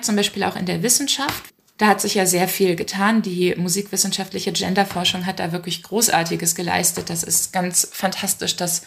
Ich 0.00 0.02
merke 0.02 0.06
zum 0.06 0.16
Beispiel 0.16 0.44
auch 0.44 0.56
in 0.56 0.64
der 0.64 0.82
Wissenschaft, 0.82 1.52
da 1.76 1.88
hat 1.88 2.00
sich 2.00 2.14
ja 2.14 2.24
sehr 2.24 2.48
viel 2.48 2.74
getan. 2.74 3.20
Die 3.20 3.54
musikwissenschaftliche 3.56 4.50
Genderforschung 4.50 5.26
hat 5.26 5.40
da 5.40 5.52
wirklich 5.52 5.82
Großartiges 5.82 6.54
geleistet. 6.54 7.10
Das 7.10 7.22
ist 7.22 7.52
ganz 7.52 7.86
fantastisch, 7.92 8.56
dass 8.56 8.80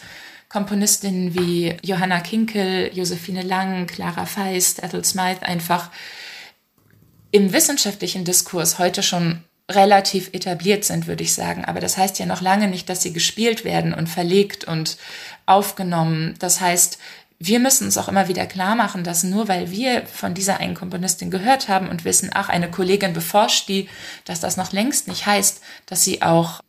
Komponistinnen 0.48 1.38
wie 1.38 1.76
Johanna 1.82 2.18
Kinkel, 2.18 2.90
Josephine 2.92 3.42
Lang, 3.42 3.86
Clara 3.86 4.26
Feist, 4.26 4.82
Ethel 4.82 5.04
Smythe 5.04 5.42
einfach 5.42 5.92
im 7.30 7.52
wissenschaftlichen 7.52 8.24
Diskurs 8.24 8.80
heute 8.80 9.04
schon 9.04 9.44
relativ 9.70 10.30
etabliert 10.32 10.84
sind, 10.84 11.06
würde 11.06 11.22
ich 11.22 11.32
sagen. 11.32 11.64
Aber 11.64 11.78
das 11.78 11.96
heißt 11.96 12.18
ja 12.18 12.26
noch 12.26 12.40
lange 12.40 12.66
nicht, 12.66 12.88
dass 12.88 13.02
sie 13.02 13.12
gespielt 13.12 13.64
werden 13.64 13.94
und 13.94 14.08
verlegt 14.08 14.64
und 14.64 14.98
aufgenommen. 15.46 16.34
Das 16.40 16.60
heißt, 16.60 16.98
wir 17.46 17.58
müssen 17.60 17.84
uns 17.84 17.98
auch 17.98 18.08
immer 18.08 18.28
wieder 18.28 18.46
klar 18.46 18.74
machen, 18.74 19.04
dass 19.04 19.22
nur 19.22 19.48
weil 19.48 19.70
wir 19.70 20.06
von 20.06 20.34
dieser 20.34 20.60
einen 20.60 20.74
Komponistin 20.74 21.30
gehört 21.30 21.68
haben 21.68 21.88
und 21.88 22.04
wissen, 22.04 22.30
ach, 22.32 22.48
eine 22.48 22.70
Kollegin 22.70 23.12
beforscht 23.12 23.68
die, 23.68 23.88
dass 24.24 24.40
das 24.40 24.56
noch 24.56 24.72
längst 24.72 25.08
nicht 25.08 25.26
heißt, 25.26 25.60
dass 25.86 26.04
sie 26.04 26.22
auch 26.22 26.60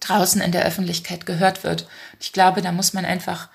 draußen 0.00 0.40
in 0.40 0.52
der 0.52 0.64
Öffentlichkeit 0.64 1.26
gehört 1.26 1.64
wird. 1.64 1.86
Ich 2.20 2.32
glaube, 2.32 2.62
da 2.62 2.72
muss 2.72 2.92
man 2.92 3.04
einfach 3.04 3.48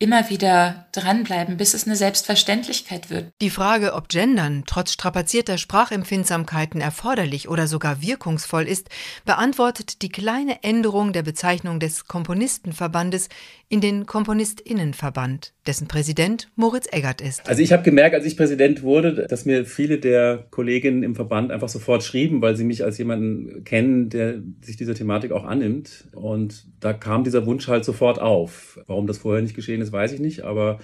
immer 0.00 0.30
wieder 0.30 0.86
dranbleiben, 0.92 1.56
bis 1.56 1.74
es 1.74 1.86
eine 1.86 1.96
Selbstverständlichkeit 1.96 3.10
wird. 3.10 3.32
Die 3.40 3.50
Frage, 3.50 3.94
ob 3.94 4.08
Gendern 4.08 4.62
trotz 4.66 4.92
strapazierter 4.92 5.58
Sprachempfindsamkeiten 5.58 6.80
erforderlich 6.80 7.48
oder 7.48 7.66
sogar 7.66 8.00
wirkungsvoll 8.00 8.62
ist, 8.62 8.88
beantwortet 9.24 10.02
die 10.02 10.08
kleine 10.08 10.62
Änderung 10.62 11.12
der 11.12 11.24
Bezeichnung 11.24 11.80
des 11.80 12.06
Komponistenverbandes 12.06 13.28
in 13.68 13.80
den 13.80 14.06
Komponistinnenverband, 14.06 15.52
dessen 15.66 15.88
Präsident 15.88 16.48
Moritz 16.54 16.86
Eggert 16.90 17.20
ist. 17.20 17.46
Also 17.48 17.60
ich 17.60 17.72
habe 17.72 17.82
gemerkt, 17.82 18.14
als 18.14 18.24
ich 18.24 18.36
Präsident 18.36 18.82
wurde, 18.82 19.26
dass 19.26 19.44
mir 19.44 19.66
viele 19.66 19.98
der 19.98 20.46
Kolleginnen 20.50 21.02
im 21.02 21.14
Verband 21.14 21.50
einfach 21.50 21.68
sofort 21.68 22.02
schrieben, 22.02 22.40
weil 22.40 22.56
sie 22.56 22.64
mich 22.64 22.84
als 22.84 22.98
jemanden 22.98 23.64
kennen, 23.64 24.08
der 24.08 24.40
sich 24.62 24.76
dieser 24.76 24.94
Thematik 24.94 25.32
auch 25.32 25.44
annimmt. 25.44 26.08
Und 26.12 26.66
da 26.80 26.92
kam 26.92 27.24
dieser 27.24 27.44
Wunsch 27.44 27.68
halt 27.68 27.84
sofort 27.84 28.20
auf. 28.20 28.80
Warum 28.86 29.06
das 29.06 29.18
vorher 29.18 29.42
nicht 29.42 29.56
geschehen 29.56 29.82
ist, 29.82 29.87
weiß 29.92 30.12
ich 30.12 30.20
nicht, 30.20 30.44
aber 30.44 30.78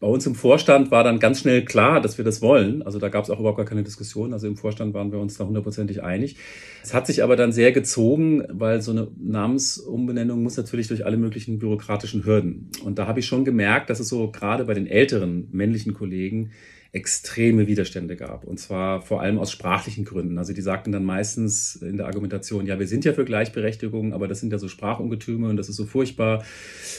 bei 0.00 0.06
uns 0.06 0.24
im 0.26 0.36
Vorstand 0.36 0.92
war 0.92 1.02
dann 1.02 1.18
ganz 1.18 1.40
schnell 1.40 1.64
klar, 1.64 2.00
dass 2.00 2.18
wir 2.18 2.24
das 2.24 2.40
wollen. 2.40 2.82
Also 2.82 3.00
da 3.00 3.08
gab 3.08 3.24
es 3.24 3.30
auch 3.30 3.40
überhaupt 3.40 3.56
gar 3.56 3.66
keine 3.66 3.82
Diskussion. 3.82 4.32
Also 4.32 4.46
im 4.46 4.56
Vorstand 4.56 4.94
waren 4.94 5.10
wir 5.10 5.18
uns 5.18 5.36
da 5.36 5.44
hundertprozentig 5.44 6.04
einig. 6.04 6.36
Es 6.84 6.94
hat 6.94 7.08
sich 7.08 7.24
aber 7.24 7.34
dann 7.34 7.50
sehr 7.50 7.72
gezogen, 7.72 8.44
weil 8.48 8.80
so 8.80 8.92
eine 8.92 9.08
Namensumbenennung 9.18 10.40
muss 10.40 10.56
natürlich 10.56 10.86
durch 10.86 11.04
alle 11.04 11.16
möglichen 11.16 11.58
bürokratischen 11.58 12.24
Hürden. 12.24 12.70
Und 12.84 13.00
da 13.00 13.08
habe 13.08 13.18
ich 13.18 13.26
schon 13.26 13.44
gemerkt, 13.44 13.90
dass 13.90 13.98
es 13.98 14.08
so 14.08 14.30
gerade 14.30 14.66
bei 14.66 14.74
den 14.74 14.86
älteren 14.86 15.48
männlichen 15.50 15.94
Kollegen 15.94 16.52
extreme 16.92 17.66
Widerstände 17.66 18.16
gab. 18.16 18.44
Und 18.44 18.58
zwar 18.58 19.02
vor 19.02 19.20
allem 19.20 19.38
aus 19.38 19.52
sprachlichen 19.52 20.04
Gründen. 20.04 20.38
Also 20.38 20.54
die 20.54 20.62
sagten 20.62 20.90
dann 20.90 21.04
meistens 21.04 21.76
in 21.76 21.98
der 21.98 22.06
Argumentation, 22.06 22.66
ja, 22.66 22.78
wir 22.78 22.86
sind 22.86 23.04
ja 23.04 23.12
für 23.12 23.26
Gleichberechtigung, 23.26 24.14
aber 24.14 24.26
das 24.26 24.40
sind 24.40 24.52
ja 24.52 24.58
so 24.58 24.68
Sprachungetüme 24.68 25.48
und 25.48 25.56
das 25.58 25.68
ist 25.68 25.76
so 25.76 25.84
furchtbar 25.84 26.44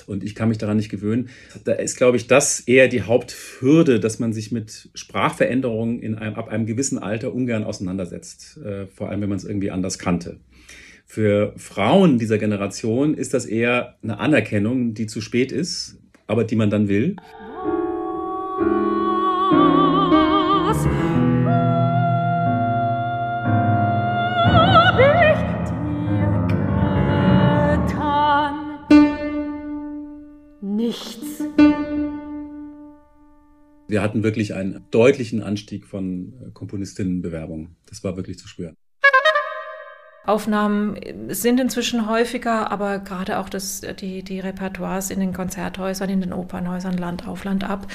und 0.05 0.23
ich 0.23 0.35
kann 0.35 0.49
mich 0.49 0.59
daran 0.59 0.77
nicht 0.77 0.89
gewöhnen. 0.89 1.29
Da 1.63 1.73
ist, 1.73 1.97
glaube 1.97 2.17
ich, 2.17 2.27
das 2.27 2.59
eher 2.59 2.87
die 2.87 3.01
Haupthürde, 3.01 3.99
dass 3.99 4.19
man 4.19 4.31
sich 4.31 4.51
mit 4.51 4.89
Sprachveränderungen 4.93 5.99
in 6.01 6.15
einem, 6.15 6.35
ab 6.35 6.49
einem 6.49 6.67
gewissen 6.67 6.99
Alter 6.99 7.33
ungern 7.33 7.63
auseinandersetzt. 7.63 8.57
Äh, 8.63 8.85
vor 8.87 9.09
allem, 9.09 9.21
wenn 9.21 9.29
man 9.29 9.39
es 9.39 9.43
irgendwie 9.43 9.71
anders 9.71 9.97
kannte. 9.97 10.37
Für 11.07 11.53
Frauen 11.57 12.19
dieser 12.19 12.37
Generation 12.37 13.15
ist 13.15 13.33
das 13.33 13.47
eher 13.47 13.95
eine 14.03 14.19
Anerkennung, 14.19 14.93
die 14.93 15.07
zu 15.07 15.21
spät 15.21 15.51
ist, 15.51 15.97
aber 16.27 16.43
die 16.43 16.55
man 16.55 16.69
dann 16.69 16.87
will. 16.87 17.15
Nichts. 30.89 31.43
Wir 33.87 34.01
hatten 34.01 34.23
wirklich 34.23 34.55
einen 34.55 34.85
deutlichen 34.89 35.43
Anstieg 35.43 35.85
von 35.85 36.33
äh, 36.33 36.51
Komponistinnenbewerbungen. 36.51 37.75
Das 37.85 38.03
war 38.03 38.17
wirklich 38.17 38.39
zu 38.39 38.47
spüren. 38.47 38.75
Aufnahmen 40.25 40.97
sind 41.29 41.59
inzwischen 41.59 42.07
häufiger, 42.07 42.71
aber 42.71 42.99
gerade 42.99 43.39
auch 43.39 43.49
das, 43.49 43.81
die, 43.99 44.21
die 44.21 44.39
Repertoires 44.39 45.09
in 45.09 45.19
den 45.19 45.33
Konzerthäusern, 45.33 46.09
in 46.09 46.21
den 46.21 46.33
Opernhäusern 46.33 46.97
Land 46.97 47.27
auf 47.27 47.45
Land 47.45 47.67
ab, 47.67 47.87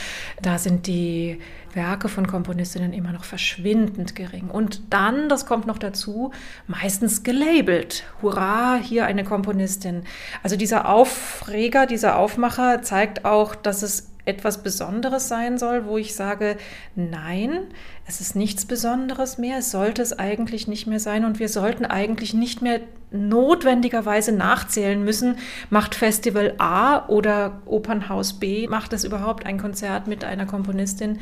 da 0.42 0.58
sind 0.58 0.86
die 0.86 1.38
Werke 1.74 2.08
von 2.08 2.26
Komponistinnen 2.26 2.92
immer 2.92 3.12
noch 3.12 3.24
verschwindend 3.24 4.16
gering. 4.16 4.48
Und 4.48 4.82
dann, 4.90 5.28
das 5.28 5.46
kommt 5.46 5.66
noch 5.66 5.78
dazu, 5.78 6.32
meistens 6.66 7.22
gelabelt. 7.22 8.04
Hurra, 8.22 8.76
hier 8.76 9.06
eine 9.06 9.24
Komponistin. 9.24 10.04
Also 10.42 10.56
dieser 10.56 10.88
Aufreger, 10.88 11.86
dieser 11.86 12.18
Aufmacher 12.18 12.82
zeigt 12.82 13.24
auch, 13.24 13.54
dass 13.54 13.82
es 13.82 14.13
etwas 14.24 14.62
Besonderes 14.62 15.28
sein 15.28 15.58
soll, 15.58 15.86
wo 15.86 15.98
ich 15.98 16.14
sage, 16.14 16.56
nein, 16.94 17.66
es 18.06 18.20
ist 18.20 18.36
nichts 18.36 18.64
Besonderes 18.64 19.38
mehr, 19.38 19.58
es 19.58 19.70
sollte 19.70 20.02
es 20.02 20.18
eigentlich 20.18 20.66
nicht 20.66 20.86
mehr 20.86 21.00
sein 21.00 21.24
und 21.24 21.38
wir 21.38 21.48
sollten 21.48 21.84
eigentlich 21.84 22.34
nicht 22.34 22.62
mehr 22.62 22.80
notwendigerweise 23.10 24.32
nachzählen 24.32 25.04
müssen, 25.04 25.36
macht 25.70 25.94
Festival 25.94 26.54
A 26.58 27.06
oder 27.08 27.62
Opernhaus 27.66 28.34
B, 28.34 28.66
macht 28.66 28.92
es 28.92 29.04
überhaupt 29.04 29.46
ein 29.46 29.58
Konzert 29.58 30.06
mit 30.06 30.24
einer 30.24 30.46
Komponistin. 30.46 31.20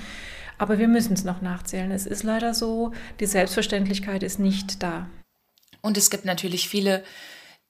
Aber 0.59 0.79
wir 0.79 0.89
müssen 0.89 1.15
es 1.15 1.25
noch 1.25 1.43
nachzählen. 1.43 1.91
Es 1.91 2.07
ist 2.07 2.23
leider 2.23 2.55
so, 2.55 2.93
die 3.21 3.27
Selbstverständlichkeit 3.27 4.23
ist 4.23 4.39
nicht 4.39 4.83
da. 4.83 5.09
Und 5.81 5.97
es 5.97 6.09
gibt 6.09 6.25
natürlich 6.25 6.69
viele 6.69 7.03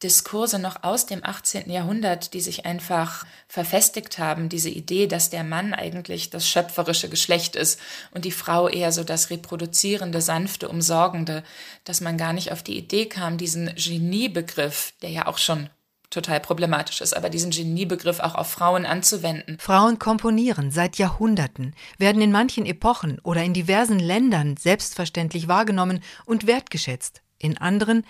Diskurse 0.03 0.59
noch 0.59 0.83
aus 0.83 1.07
dem 1.07 1.25
18. 1.25 1.71
Jahrhundert, 1.71 2.35
die 2.35 2.41
sich 2.41 2.67
einfach 2.67 3.25
verfestigt 3.49 4.19
haben, 4.19 4.49
diese 4.49 4.71
Idee, 4.71 5.07
dass 5.07 5.31
der 5.31 5.45
Mann 5.45 5.75
eigentlich 5.75 6.31
das 6.31 6.49
schöpferische 6.49 7.09
Geschlecht 7.09 7.57
ist 7.57 7.81
und 8.13 8.25
die 8.25 8.33
Frau 8.33 8.69
eher 8.69 8.93
so 8.93 9.05
das 9.05 9.31
reproduzierende, 9.31 10.21
sanfte, 10.21 10.69
umsorgende, 10.69 11.45
dass 11.85 12.01
man 12.01 12.19
gar 12.19 12.33
nicht 12.33 12.53
auf 12.53 12.63
die 12.63 12.77
Idee 12.77 13.07
kam, 13.07 13.39
diesen 13.39 13.75
Geniebegriff, 13.77 14.93
der 15.03 15.11
ja 15.11 15.27
auch 15.27 15.39
schon 15.39 15.69
total 16.13 16.41
problematisch 16.41 17.01
ist, 17.01 17.17
aber 17.17 17.31
diesen 17.31 17.51
Geniebegriff 17.51 18.21
auch 18.21 18.35
auf 18.35 18.51
Frauen 18.51 18.87
anzuwenden. 18.87 19.57
Frauen 19.59 19.99
komponieren 19.99 20.71
seit 20.71 20.99
Jahrhunderten, 20.99 21.75
werden 21.99 22.23
in 22.23 22.31
manchen 22.31 22.67
Epochen 22.67 23.19
oder 23.21 23.43
in 23.43 23.55
diversen 23.55 23.99
Ländern 23.99 24.57
selbstverständlich 24.57 25.49
wahrgenommen 25.49 26.03
und 26.27 26.47
wertgeschätzt, 26.47 27.23
in 27.39 27.59
anderen 27.59 28.05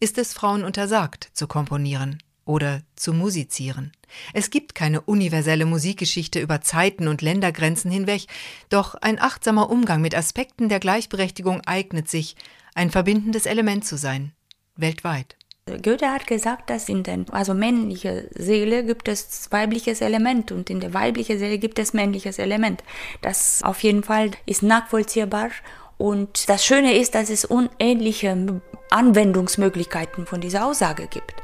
ist 0.00 0.18
es 0.18 0.32
Frauen 0.32 0.64
untersagt, 0.64 1.30
zu 1.32 1.46
komponieren 1.46 2.18
oder 2.44 2.80
zu 2.96 3.12
musizieren. 3.12 3.92
Es 4.32 4.50
gibt 4.50 4.74
keine 4.74 5.02
universelle 5.02 5.66
Musikgeschichte 5.66 6.40
über 6.40 6.62
Zeiten 6.62 7.08
und 7.08 7.20
Ländergrenzen 7.20 7.90
hinweg, 7.90 8.26
doch 8.70 8.94
ein 8.94 9.20
achtsamer 9.20 9.68
Umgang 9.70 10.00
mit 10.00 10.14
Aspekten 10.14 10.68
der 10.68 10.80
Gleichberechtigung 10.80 11.60
eignet 11.66 12.08
sich, 12.08 12.36
ein 12.74 12.90
verbindendes 12.90 13.44
Element 13.44 13.84
zu 13.84 13.96
sein, 13.96 14.32
weltweit. 14.76 15.36
Goethe 15.82 16.10
hat 16.10 16.26
gesagt, 16.26 16.70
dass 16.70 16.88
in 16.88 17.02
der 17.02 17.26
also 17.30 17.52
männliche 17.52 18.30
Seele 18.34 18.84
gibt 18.84 19.08
es 19.08 19.48
weibliches 19.50 20.00
Element 20.00 20.50
und 20.50 20.70
in 20.70 20.80
der 20.80 20.94
weiblichen 20.94 21.38
Seele 21.38 21.58
gibt 21.58 21.78
es 21.78 21.92
männliches 21.92 22.38
Element. 22.38 22.82
Das 23.20 23.62
auf 23.62 23.82
jeden 23.82 24.02
Fall 24.02 24.30
ist 24.46 24.62
nachvollziehbar 24.62 25.50
und 25.98 26.48
das 26.48 26.64
Schöne 26.64 26.96
ist, 26.96 27.14
dass 27.14 27.28
es 27.28 27.44
unähnliche 27.44 28.60
Anwendungsmöglichkeiten 28.90 30.26
von 30.26 30.40
dieser 30.40 30.64
Aussage 30.64 31.08
gibt. 31.08 31.34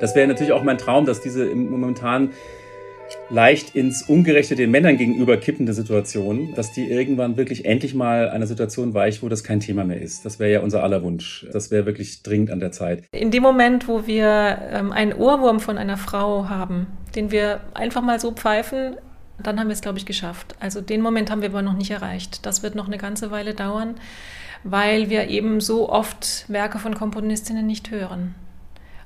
Das 0.00 0.14
wäre 0.14 0.28
natürlich 0.28 0.52
auch 0.52 0.62
mein 0.62 0.78
Traum, 0.78 1.06
dass 1.06 1.20
diese 1.20 1.46
momentan 1.46 2.34
leicht 3.30 3.74
ins 3.74 4.02
Ungerechte 4.02 4.54
den 4.54 4.70
Männern 4.70 4.96
gegenüber 4.96 5.36
kippende 5.36 5.72
Situation, 5.72 6.54
dass 6.54 6.72
die 6.72 6.90
irgendwann 6.90 7.36
wirklich 7.36 7.64
endlich 7.64 7.94
mal 7.94 8.28
einer 8.28 8.46
Situation 8.46 8.94
weicht, 8.94 9.22
wo 9.22 9.28
das 9.28 9.44
kein 9.44 9.60
Thema 9.60 9.84
mehr 9.84 10.00
ist. 10.00 10.24
Das 10.24 10.38
wäre 10.38 10.52
ja 10.52 10.60
unser 10.60 10.82
aller 10.82 11.02
Wunsch. 11.02 11.46
Das 11.52 11.70
wäre 11.70 11.86
wirklich 11.86 12.22
dringend 12.22 12.50
an 12.50 12.60
der 12.60 12.72
Zeit. 12.72 13.04
In 13.12 13.30
dem 13.30 13.42
Moment, 13.42 13.88
wo 13.88 14.06
wir 14.06 14.58
ähm, 14.70 14.92
einen 14.92 15.12
Ohrwurm 15.12 15.60
von 15.60 15.78
einer 15.78 15.96
Frau 15.96 16.48
haben, 16.48 16.86
den 17.14 17.30
wir 17.30 17.60
einfach 17.74 18.02
mal 18.02 18.20
so 18.20 18.32
pfeifen, 18.32 18.96
dann 19.42 19.58
haben 19.58 19.68
wir 19.68 19.74
es, 19.74 19.80
glaube 19.80 19.98
ich, 19.98 20.06
geschafft. 20.06 20.54
Also 20.60 20.80
den 20.80 21.00
Moment 21.00 21.30
haben 21.30 21.42
wir 21.42 21.48
aber 21.48 21.62
noch 21.62 21.76
nicht 21.76 21.90
erreicht. 21.90 22.46
Das 22.46 22.62
wird 22.62 22.74
noch 22.74 22.86
eine 22.86 22.98
ganze 22.98 23.30
Weile 23.30 23.54
dauern, 23.54 23.96
weil 24.62 25.10
wir 25.10 25.28
eben 25.28 25.60
so 25.60 25.88
oft 25.90 26.44
Werke 26.48 26.78
von 26.78 26.94
Komponistinnen 26.94 27.66
nicht 27.66 27.90
hören. 27.90 28.34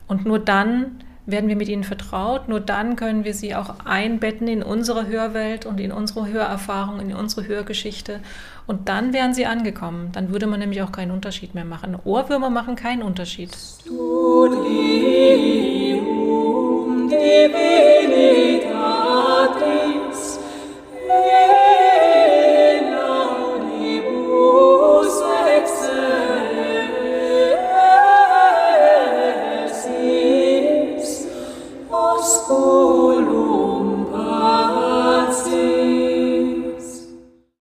Und 0.07 0.27
nur 0.27 0.39
dann 0.39 1.03
werden 1.29 1.49
wir 1.49 1.57
mit 1.57 1.69
ihnen 1.69 1.85
vertraut. 1.85 2.49
Nur 2.49 2.59
dann 2.61 2.97
können 2.97 3.25
wir 3.25 3.35
sie 3.35 3.55
auch 3.55 3.75
einbetten 3.85 4.49
in 4.49 4.63
unsere 4.63 5.07
Hörwelt 5.07 5.67
und 5.67 5.79
in 5.79 5.93
unsere 5.93 6.27
Hörerfahrung, 6.27 7.01
in 7.01 7.15
unsere 7.15 7.47
Hörgeschichte. 7.47 8.21
Und 8.67 8.89
dann 8.89 9.13
wären 9.13 9.35
sie 9.35 9.45
angekommen. 9.47 10.09
Dann 10.13 10.33
würde 10.33 10.47
man 10.47 10.61
nämlich 10.61 10.83
auch 10.83 10.91
keinen 10.93 11.11
Unterschied 11.11 11.55
mehr 11.55 11.67
machen. 11.67 11.97
Ohrwürmer 12.05 12.49
machen 12.51 12.77
keinen 12.77 13.03
Unterschied. 13.03 13.55
Studium 13.55 13.99
de 17.11 17.49